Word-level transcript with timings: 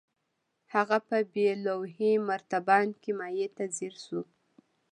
هغه 0.73 0.97
په 1.07 1.17
بې 1.33 1.49
لوحې 1.65 2.11
مرتبان 2.29 2.87
کې 3.01 3.11
مايع 3.19 3.49
ته 3.57 3.63
ځير 3.75 3.95
شو. 4.05 4.21